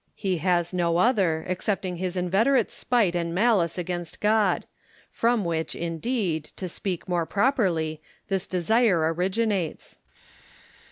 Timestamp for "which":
5.45-5.75